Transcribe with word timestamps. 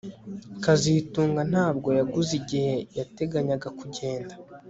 kazitunga 0.63 1.41
ntabwo 1.51 1.89
yavuze 1.99 2.31
igihe 2.41 2.73
yateganyaga 2.97 3.67
kugenda 3.79 4.33